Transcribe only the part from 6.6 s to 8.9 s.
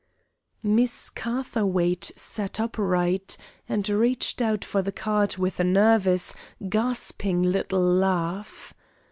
gasping little laugh.